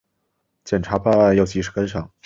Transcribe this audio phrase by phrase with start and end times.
[0.63, 2.11] 检察办案要及时跟上